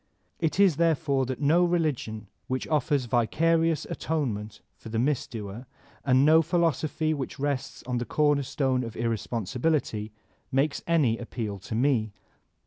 [0.39, 5.67] It is therefore that no religion which offers vicarious atonement for the misdoer,
[6.03, 10.11] and no philosophy which rests on the cornerstone of irresponsibility,
[10.51, 12.13] makes any appeal to me.